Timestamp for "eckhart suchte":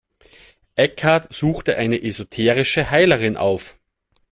0.77-1.75